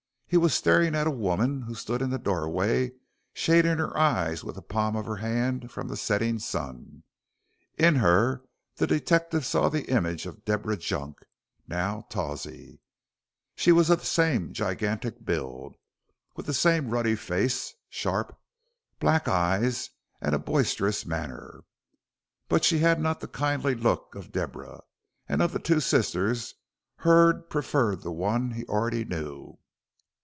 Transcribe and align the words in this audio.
He 0.33 0.37
was 0.37 0.53
staring 0.53 0.95
at 0.95 1.07
a 1.07 1.11
woman 1.11 1.63
who 1.63 1.75
stood 1.75 2.01
in 2.01 2.09
the 2.09 2.17
doorway 2.17 2.93
shading 3.33 3.79
her 3.79 3.97
eyes 3.97 4.45
with 4.45 4.55
the 4.55 4.61
palm 4.61 4.95
of 4.95 5.05
her 5.05 5.17
hand 5.17 5.69
from 5.69 5.89
the 5.89 5.97
setting 5.97 6.39
sun. 6.39 7.03
In 7.77 7.95
her 7.95 8.41
the 8.77 8.87
detective 8.87 9.45
saw 9.45 9.67
the 9.67 9.83
image 9.91 10.25
of 10.25 10.45
Deborah 10.45 10.77
Junk, 10.77 11.17
now 11.67 12.05
Tawsey. 12.09 12.79
She 13.57 13.73
was 13.73 13.89
of 13.89 13.99
the 13.99 14.05
same 14.05 14.53
gigantic 14.53 15.25
build, 15.25 15.75
with 16.37 16.45
the 16.45 16.53
same 16.53 16.91
ruddy 16.91 17.17
face, 17.17 17.73
sharp, 17.89 18.39
black 19.01 19.27
eyes 19.27 19.89
and 20.21 20.45
boisterous 20.45 21.05
manner. 21.05 21.65
But 22.47 22.63
she 22.63 22.79
had 22.79 23.01
not 23.01 23.19
the 23.19 23.27
kindly 23.27 23.75
look 23.75 24.15
of 24.15 24.31
Deborah, 24.31 24.79
and 25.27 25.41
of 25.41 25.51
the 25.51 25.59
two 25.59 25.81
sisters 25.81 26.55
Hurd 26.99 27.49
preferred 27.49 28.01
the 28.01 28.13
one 28.13 28.51
he 28.51 28.63
already 28.67 29.03
knew. 29.03 29.57